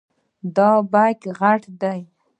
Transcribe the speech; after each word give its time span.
دا 0.55 0.69
بیک 0.91 1.21
غټ 1.39 1.61
دی. 1.81 1.99